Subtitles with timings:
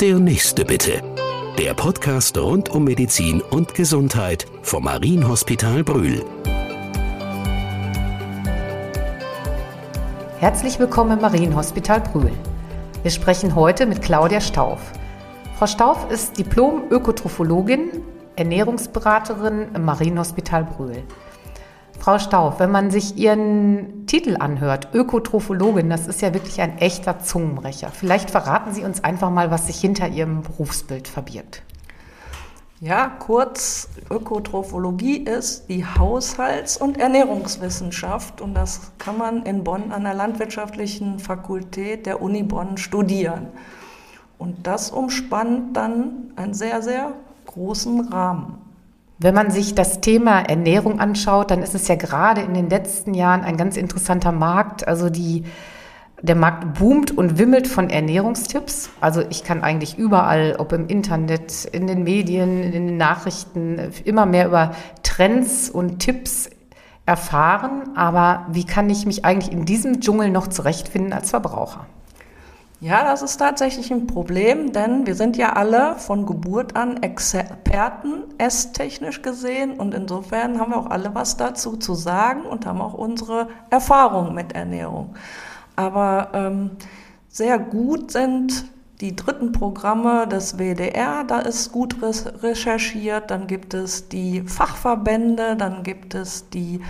[0.00, 1.02] Der nächste bitte.
[1.56, 6.24] Der Podcast rund um Medizin und Gesundheit vom Marienhospital Brühl.
[10.40, 12.32] Herzlich willkommen im Marienhospital Brühl.
[13.02, 14.80] Wir sprechen heute mit Claudia Stauf.
[15.56, 18.02] Frau Stauf ist Diplom-Ökotrophologin,
[18.34, 21.04] Ernährungsberaterin im Marienhospital Brühl.
[22.00, 27.18] Frau Stauf, wenn man sich Ihren Titel anhört, Ökotrophologin, das ist ja wirklich ein echter
[27.18, 27.90] Zungenbrecher.
[27.90, 31.64] Vielleicht verraten Sie uns einfach mal, was sich hinter Ihrem Berufsbild verbirgt.
[32.78, 40.04] Ja, kurz, Ökotrophologie ist die Haushalts- und Ernährungswissenschaft und das kann man in Bonn an
[40.04, 43.48] der Landwirtschaftlichen Fakultät der Uni Bonn studieren.
[44.38, 47.14] Und das umspannt dann einen sehr, sehr
[47.46, 48.63] großen Rahmen.
[49.24, 53.14] Wenn man sich das Thema Ernährung anschaut, dann ist es ja gerade in den letzten
[53.14, 54.86] Jahren ein ganz interessanter Markt.
[54.86, 55.44] Also die,
[56.20, 58.90] der Markt boomt und wimmelt von Ernährungstipps.
[59.00, 64.26] Also ich kann eigentlich überall, ob im Internet, in den Medien, in den Nachrichten, immer
[64.26, 66.50] mehr über Trends und Tipps
[67.06, 67.96] erfahren.
[67.96, 71.86] Aber wie kann ich mich eigentlich in diesem Dschungel noch zurechtfinden als Verbraucher?
[72.84, 78.24] Ja, das ist tatsächlich ein Problem, denn wir sind ja alle von Geburt an Experten,
[78.36, 79.80] esstechnisch gesehen.
[79.80, 84.34] Und insofern haben wir auch alle was dazu zu sagen und haben auch unsere Erfahrungen
[84.34, 85.14] mit Ernährung.
[85.76, 86.72] Aber ähm,
[87.30, 88.66] sehr gut sind
[89.00, 91.96] die dritten Programme des WDR, da ist gut
[92.42, 96.82] recherchiert, dann gibt es die Fachverbände, dann gibt es die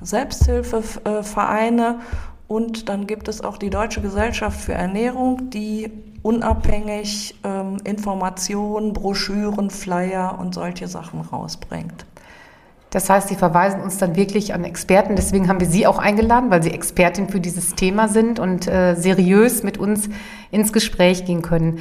[0.00, 2.00] Selbsthilfevereine
[2.52, 9.70] und dann gibt es auch die Deutsche Gesellschaft für Ernährung, die unabhängig ähm, Informationen, Broschüren,
[9.70, 12.04] Flyer und solche Sachen rausbringt.
[12.90, 15.16] Das heißt, Sie verweisen uns dann wirklich an Experten.
[15.16, 18.96] Deswegen haben wir Sie auch eingeladen, weil Sie Expertin für dieses Thema sind und äh,
[18.96, 20.10] seriös mit uns
[20.50, 21.78] ins Gespräch gehen können.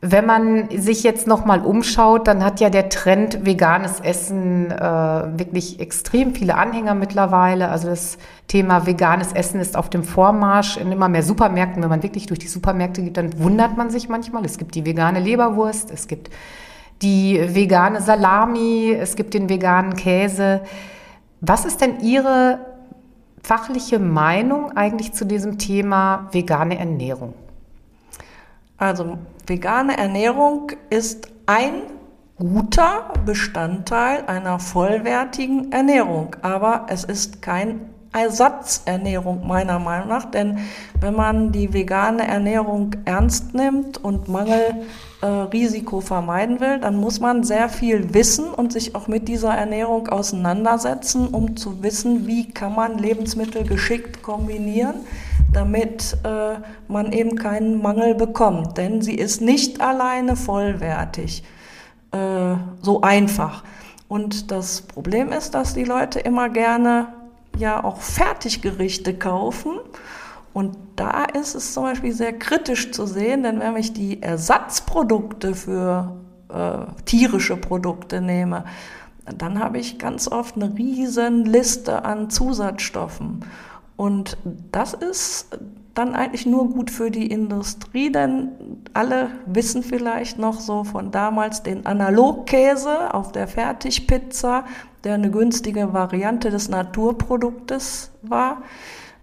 [0.00, 5.80] Wenn man sich jetzt nochmal umschaut, dann hat ja der Trend veganes Essen äh, wirklich
[5.80, 7.70] extrem viele Anhänger mittlerweile.
[7.70, 11.82] Also das Thema veganes Essen ist auf dem Vormarsch in immer mehr Supermärkten.
[11.82, 14.44] Wenn man wirklich durch die Supermärkte geht, dann wundert man sich manchmal.
[14.44, 16.28] Es gibt die vegane Leberwurst, es gibt
[17.00, 20.60] die vegane Salami, es gibt den veganen Käse.
[21.40, 22.58] Was ist denn Ihre
[23.42, 27.34] fachliche Meinung eigentlich zu diesem Thema vegane Ernährung?
[28.76, 31.82] Also vegane Ernährung ist ein
[32.36, 37.80] guter Bestandteil einer vollwertigen Ernährung, aber es ist kein
[38.12, 40.58] Ersatzernährung meiner Meinung nach, denn
[41.00, 47.42] wenn man die vegane Ernährung ernst nimmt und Mangelrisiko äh, vermeiden will, dann muss man
[47.42, 52.76] sehr viel wissen und sich auch mit dieser Ernährung auseinandersetzen, um zu wissen, wie kann
[52.76, 54.96] man Lebensmittel geschickt kombinieren
[55.54, 56.56] damit äh,
[56.88, 58.76] man eben keinen Mangel bekommt.
[58.76, 61.42] Denn sie ist nicht alleine vollwertig,
[62.12, 63.64] äh, so einfach.
[64.08, 67.08] Und das Problem ist, dass die Leute immer gerne
[67.56, 69.72] ja auch Fertiggerichte kaufen.
[70.52, 75.54] Und da ist es zum Beispiel sehr kritisch zu sehen, denn wenn ich die Ersatzprodukte
[75.54, 76.16] für
[76.48, 78.64] äh, tierische Produkte nehme,
[79.38, 83.44] dann habe ich ganz oft eine riesen Liste an Zusatzstoffen.
[83.96, 84.36] Und
[84.72, 85.58] das ist
[85.94, 88.48] dann eigentlich nur gut für die Industrie, denn
[88.94, 94.64] alle wissen vielleicht noch so von damals den Analogkäse auf der Fertigpizza,
[95.04, 98.62] der eine günstige Variante des Naturproduktes war.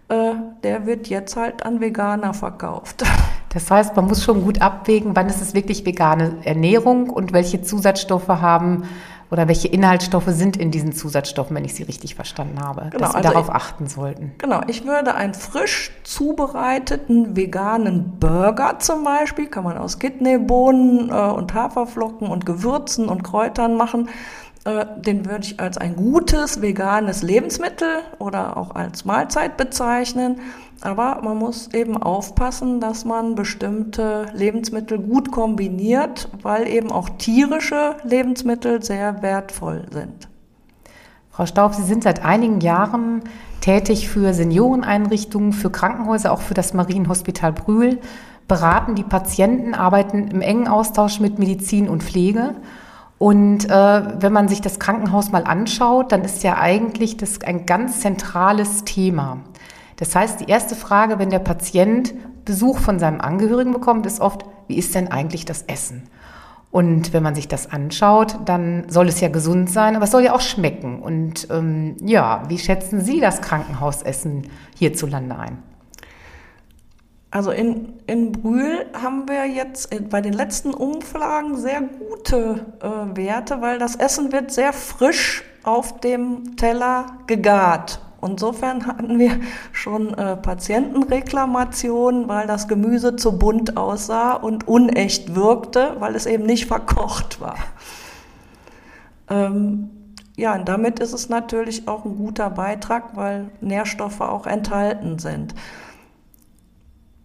[0.08, 3.04] Äh, der wird jetzt halt an Veganer verkauft.
[3.54, 7.60] Das heißt, man muss schon gut abwägen, wann ist es wirklich vegane Ernährung und welche
[7.60, 8.84] Zusatzstoffe haben
[9.32, 13.14] oder welche Inhaltsstoffe sind in diesen Zusatzstoffen, wenn ich sie richtig verstanden habe, genau, dass
[13.14, 14.32] wir also darauf ich, achten sollten?
[14.36, 21.12] Genau, ich würde einen frisch zubereiteten veganen Burger zum Beispiel, kann man aus Kidneybohnen äh,
[21.12, 24.10] und Haferflocken und Gewürzen und Kräutern machen.
[24.64, 30.40] Äh, den würde ich als ein gutes veganes Lebensmittel oder auch als Mahlzeit bezeichnen.
[30.80, 37.96] Aber man muss eben aufpassen, dass man bestimmte Lebensmittel gut kombiniert, weil eben auch tierische
[38.04, 40.28] Lebensmittel sehr wertvoll sind.
[41.30, 43.22] Frau Staub, Sie sind seit einigen Jahren
[43.60, 48.00] tätig für Senioreneinrichtungen, für Krankenhäuser, auch für das Marienhospital Brühl,
[48.48, 52.54] beraten die Patienten, arbeiten im engen Austausch mit Medizin und Pflege.
[53.22, 57.66] Und äh, wenn man sich das Krankenhaus mal anschaut, dann ist ja eigentlich das ein
[57.66, 59.44] ganz zentrales Thema.
[59.94, 62.14] Das heißt, die erste Frage, wenn der Patient
[62.44, 66.08] Besuch von seinem Angehörigen bekommt, ist oft, wie ist denn eigentlich das Essen?
[66.72, 70.24] Und wenn man sich das anschaut, dann soll es ja gesund sein, aber es soll
[70.24, 71.00] ja auch schmecken.
[71.00, 75.62] Und ähm, ja, wie schätzen Sie das Krankenhausessen hierzulande ein?
[77.32, 83.62] Also in, in Brühl haben wir jetzt bei den letzten Umfragen sehr gute äh, Werte,
[83.62, 88.00] weil das Essen wird sehr frisch auf dem Teller gegart.
[88.20, 89.40] Insofern hatten wir
[89.72, 96.44] schon äh, Patientenreklamationen, weil das Gemüse zu bunt aussah und unecht wirkte, weil es eben
[96.44, 97.56] nicht verkocht war.
[99.30, 99.88] Ähm,
[100.36, 105.54] ja, und damit ist es natürlich auch ein guter Beitrag, weil Nährstoffe auch enthalten sind.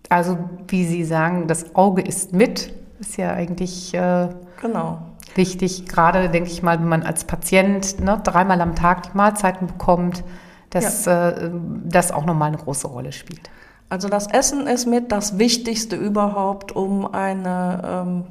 [0.10, 0.38] Also
[0.68, 4.30] wie Sie sagen, das Auge ist mit, ist ja eigentlich äh,
[4.62, 5.00] genau.
[5.36, 5.88] wichtig.
[5.88, 10.24] Gerade denke ich mal, wenn man als Patient ne, dreimal am Tag die Mahlzeiten bekommt,
[10.70, 11.30] dass ja.
[11.30, 11.52] äh,
[11.86, 13.50] das auch nochmal eine große Rolle spielt.
[13.90, 18.24] Also das Essen ist mit das Wichtigste überhaupt, um eine, ähm,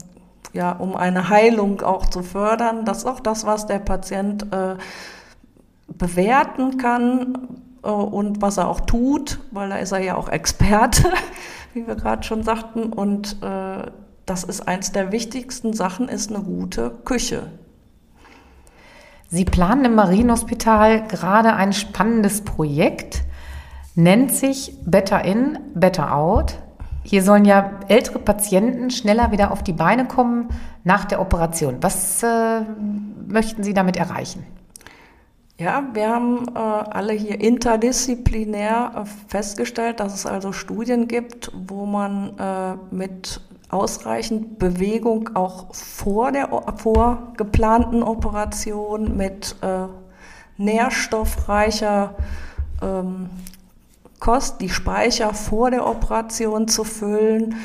[0.53, 2.85] ja, um eine Heilung auch zu fördern.
[2.85, 4.77] Das ist auch das, was der Patient äh,
[5.89, 7.49] bewerten kann
[7.83, 11.11] äh, und was er auch tut, weil da ist er ja auch Experte,
[11.77, 12.93] wie wir gerade schon sagten.
[12.93, 13.91] Und äh,
[14.25, 17.51] das ist eins der wichtigsten Sachen, ist eine gute Küche.
[19.29, 23.23] Sie planen im Marienhospital gerade ein spannendes Projekt,
[23.95, 26.59] nennt sich Better In, Better Out.
[27.03, 30.49] Hier sollen ja ältere Patienten schneller wieder auf die Beine kommen
[30.83, 31.77] nach der Operation.
[31.83, 32.63] Was äh,
[33.29, 34.45] möchten Sie damit erreichen?
[35.59, 41.87] Ja, wir haben äh, alle hier interdisziplinär äh, festgestellt, dass es also Studien gibt, wo
[41.87, 49.87] man äh, mit ausreichend Bewegung auch vor der vor geplanten Operation mit äh,
[50.59, 52.15] nährstoffreicher
[52.83, 53.31] ähm,
[54.21, 57.57] Kost, die Speicher vor der Operation zu füllen,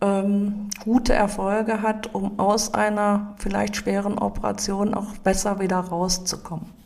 [0.00, 6.79] ähm, gute Erfolge hat, um aus einer vielleicht schweren Operation auch besser wieder rauszukommen.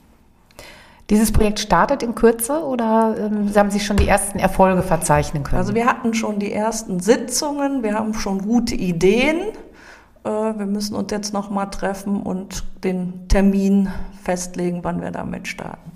[1.11, 5.59] Dieses Projekt startet in Kürze oder ähm, haben Sie schon die ersten Erfolge verzeichnen können?
[5.59, 9.41] Also wir hatten schon die ersten Sitzungen, wir haben schon gute Ideen.
[10.25, 13.91] Äh, wir müssen uns jetzt noch mal treffen und den Termin
[14.23, 15.94] festlegen, wann wir damit starten.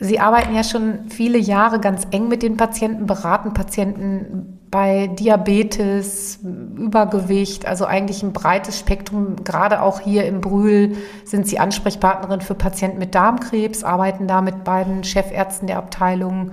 [0.00, 6.38] Sie arbeiten ja schon viele Jahre ganz eng mit den Patienten, beraten Patienten bei Diabetes,
[6.42, 9.36] Übergewicht, also eigentlich ein breites Spektrum.
[9.42, 14.62] Gerade auch hier im Brühl sind Sie Ansprechpartnerin für Patienten mit Darmkrebs, arbeiten da mit
[14.62, 16.52] beiden Chefärzten der Abteilung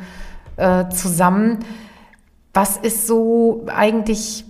[0.57, 1.59] äh, zusammen.
[2.53, 4.45] Was ist so eigentlich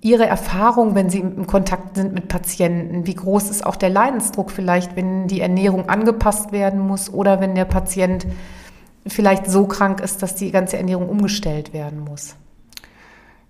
[0.00, 3.06] Ihre Erfahrung, wenn Sie im Kontakt sind mit Patienten?
[3.06, 7.54] Wie groß ist auch der Leidensdruck vielleicht, wenn die Ernährung angepasst werden muss oder wenn
[7.54, 8.26] der Patient
[9.06, 12.36] vielleicht so krank ist, dass die ganze Ernährung umgestellt werden muss?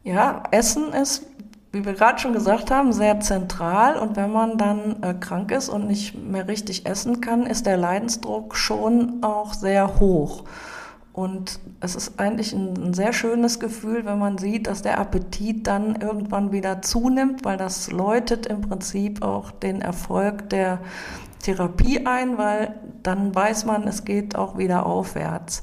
[0.02, 1.26] Ja, Essen ist,
[1.72, 3.96] wie wir gerade schon gesagt haben, sehr zentral.
[3.96, 7.76] Und wenn man dann äh, krank ist und nicht mehr richtig essen kann, ist der
[7.76, 10.44] Leidensdruck schon auch sehr hoch.
[11.16, 15.66] Und es ist eigentlich ein, ein, sehr schönes Gefühl, wenn man sieht, dass der Appetit
[15.66, 20.78] dann irgendwann wieder zunimmt, weil das läutet im Prinzip auch den Erfolg der
[21.42, 25.62] Therapie ein, weil dann weiß man, es geht auch wieder aufwärts.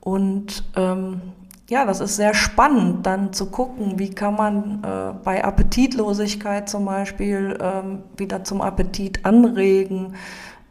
[0.00, 1.22] Und ähm,
[1.70, 6.84] ja, das ist sehr spannend, dann zu gucken, wie kann man äh, bei Appetitlosigkeit zum
[6.84, 10.16] Beispiel ähm, wieder zum Appetit anregen,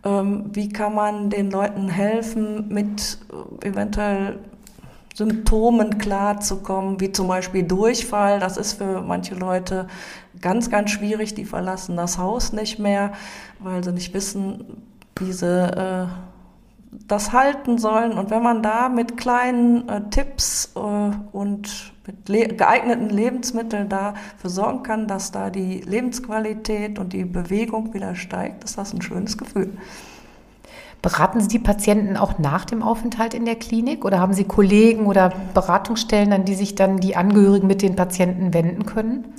[0.10, 3.18] wie kann man den Leuten helfen, mit
[3.62, 4.40] äh, eventuell
[5.14, 8.40] Symptomen klarzukommen, wie zum Beispiel Durchfall.
[8.40, 9.88] Das ist für manche Leute
[10.42, 11.34] ganz, ganz schwierig.
[11.34, 13.14] Die verlassen das Haus nicht mehr,
[13.60, 14.84] weil sie nicht wissen,
[15.18, 16.08] wie sie äh,
[17.08, 18.14] das halten sollen.
[18.14, 20.80] Und wenn man da mit kleinen äh, Tipps äh,
[21.32, 27.94] und mit le geeigneten Lebensmitteln dafür sorgen kann, dass da die Lebensqualität und die Bewegung
[27.94, 29.78] wieder steigt, ist das ein schönes Gefühl.
[31.02, 35.06] Beraten Sie die Patienten auch nach dem Aufenthalt in der Klinik oder haben Sie Kollegen
[35.06, 39.35] oder Beratungsstellen, an die sich dann die Angehörigen mit den Patienten wenden können?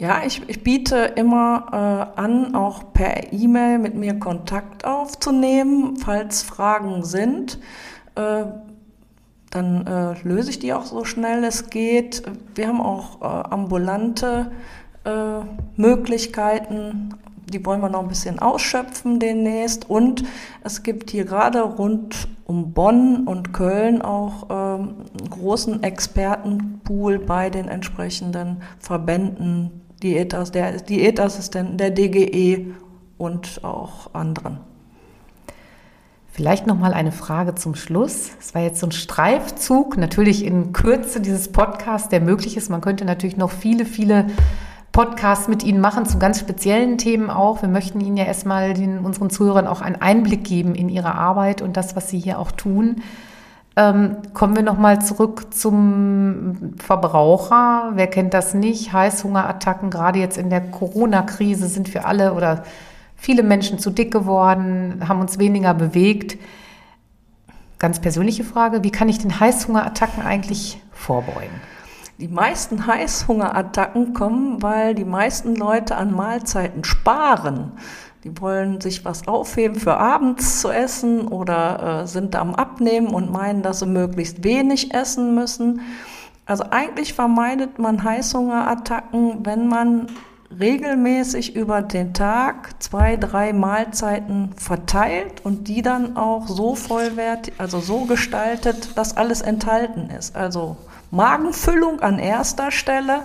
[0.00, 6.40] Ja, ich, ich biete immer äh, an, auch per E-Mail mit mir Kontakt aufzunehmen, falls
[6.40, 7.58] Fragen sind.
[8.14, 8.44] Äh,
[9.50, 12.22] dann äh, löse ich die auch so schnell es geht.
[12.54, 14.50] Wir haben auch äh, ambulante
[15.04, 15.40] äh,
[15.76, 17.10] Möglichkeiten,
[17.52, 19.90] die wollen wir noch ein bisschen ausschöpfen demnächst.
[19.90, 20.24] Und
[20.64, 27.50] es gibt hier gerade rund um Bonn und Köln auch ähm, einen großen Expertenpool bei
[27.50, 32.74] den entsprechenden Verbänden Diätas, der Diätassistenten, der DGE
[33.18, 34.58] und auch anderen.
[36.32, 38.30] Vielleicht noch mal eine Frage zum Schluss.
[38.40, 42.70] Es war jetzt so ein Streifzug, natürlich in Kürze dieses Podcasts, der möglich ist.
[42.70, 44.28] Man könnte natürlich noch viele, viele
[44.92, 47.62] Podcasts mit Ihnen machen zu ganz speziellen Themen auch.
[47.62, 51.62] Wir möchten Ihnen ja erstmal den, unseren Zuhörern auch einen Einblick geben in Ihre Arbeit
[51.62, 53.02] und das, was Sie hier auch tun.
[53.80, 57.92] Ähm, kommen wir nochmal zurück zum Verbraucher.
[57.94, 58.92] Wer kennt das nicht?
[58.92, 62.64] Heißhungerattacken, gerade jetzt in der Corona-Krise sind wir alle oder
[63.16, 66.36] viele Menschen zu dick geworden, haben uns weniger bewegt.
[67.78, 71.62] Ganz persönliche Frage, wie kann ich den Heißhungerattacken eigentlich vorbeugen?
[72.18, 77.72] Die meisten Heißhungerattacken kommen, weil die meisten Leute an Mahlzeiten sparen.
[78.24, 83.32] Die wollen sich was aufheben für abends zu essen oder äh, sind am Abnehmen und
[83.32, 85.80] meinen, dass sie möglichst wenig essen müssen.
[86.44, 90.08] Also eigentlich vermeidet man Heißhungerattacken, wenn man
[90.58, 97.78] regelmäßig über den Tag zwei, drei Mahlzeiten verteilt und die dann auch so vollwertig, also
[97.80, 100.34] so gestaltet, dass alles enthalten ist.
[100.34, 100.76] Also
[101.10, 103.22] Magenfüllung an erster Stelle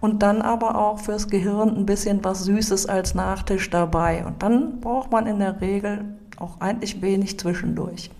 [0.00, 4.24] und dann aber auch fürs Gehirn ein bisschen was Süßes als Nachtisch dabei.
[4.24, 6.04] Und dann braucht man in der Regel
[6.38, 8.10] auch eigentlich wenig zwischendurch.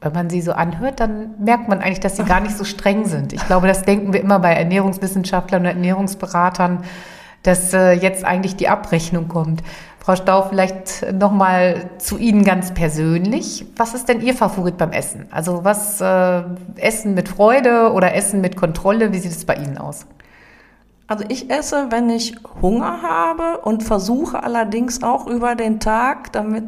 [0.00, 3.06] Wenn man sie so anhört, dann merkt man eigentlich, dass sie gar nicht so streng
[3.06, 3.32] sind.
[3.32, 6.84] Ich glaube, das denken wir immer bei Ernährungswissenschaftlern und Ernährungsberatern,
[7.42, 9.62] dass äh, jetzt eigentlich die Abrechnung kommt.
[10.00, 13.66] Frau Stau, vielleicht nochmal zu Ihnen ganz persönlich.
[13.76, 15.26] Was ist denn Ihr Favorit beim Essen?
[15.30, 16.42] Also was äh,
[16.76, 19.12] Essen mit Freude oder Essen mit Kontrolle?
[19.12, 20.06] Wie sieht es bei Ihnen aus?
[21.08, 26.64] Also ich esse, wenn ich Hunger habe und versuche allerdings auch über den Tag damit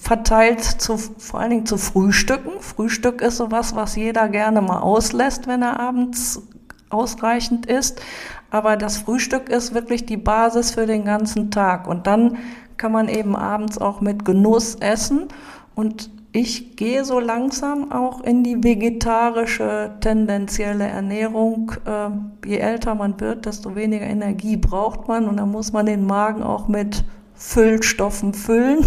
[0.00, 2.60] verteilt zu, vor allen Dingen zu frühstücken.
[2.60, 6.42] Frühstück ist sowas, was jeder gerne mal auslässt, wenn er abends
[6.90, 8.02] ausreichend isst.
[8.50, 11.88] Aber das Frühstück ist wirklich die Basis für den ganzen Tag.
[11.88, 12.36] Und dann
[12.76, 15.28] kann man eben abends auch mit Genuss essen.
[15.74, 21.70] Und ich gehe so langsam auch in die vegetarische tendenzielle Ernährung.
[21.86, 26.04] Äh, je älter man wird, desto weniger Energie braucht man und dann muss man den
[26.04, 27.04] Magen auch mit
[27.36, 28.84] Füllstoffen füllen.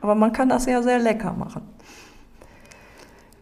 [0.00, 1.62] Aber man kann das ja sehr lecker machen.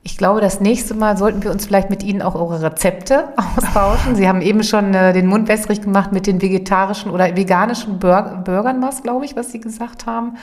[0.03, 4.17] Ich glaube, das nächste Mal sollten wir uns vielleicht mit Ihnen auch eure Rezepte austauschen.
[4.17, 8.43] Sie haben eben schon äh, den Mund wässrig gemacht mit den vegetarischen oder veganischen Bur
[8.45, 10.37] Burgern, was glaube ich, was Sie gesagt haben.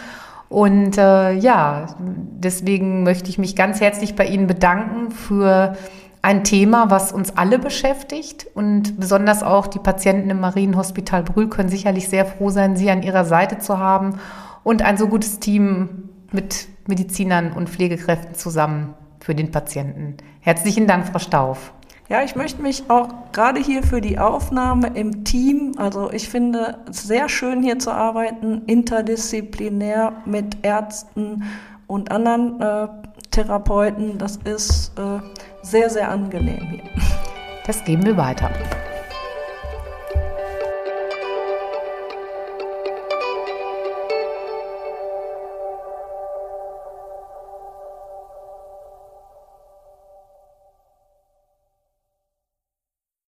[0.54, 5.76] Und äh, ja, deswegen möchte ich mich ganz herzlich bei Ihnen bedanken für
[6.22, 11.70] ein Thema, was uns alle beschäftigt und besonders auch die Patienten im Marienhospital Brühl können
[11.70, 14.20] sicherlich sehr froh sein, Sie an ihrer Seite zu haben
[14.64, 20.18] und ein so gutes Team mit Medizinern und Pflegekräften zusammen für den Patienten.
[20.40, 21.74] Herzlichen Dank, Frau Stauf.
[22.10, 26.78] Ja, ich möchte mich auch gerade hier für die Aufnahme im Team, also ich finde
[26.90, 31.44] es sehr schön hier zu arbeiten, interdisziplinär mit Ärzten
[31.88, 32.88] und anderen äh,
[33.32, 34.18] Therapeuten.
[34.18, 35.20] Das ist äh,
[35.62, 36.84] sehr, sehr angenehm hier.
[37.66, 38.52] Das geben wir weiter.